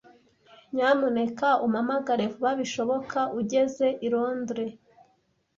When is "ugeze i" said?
3.39-4.07